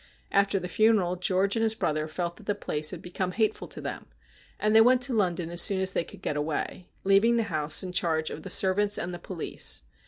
[0.31, 3.79] After the funeral George and his brother felt that the place had become hateful to
[3.79, 4.07] them,
[4.59, 7.83] and they went to London as soon as they could get away, leaving the house
[7.83, 9.83] in charge of the servants and the police.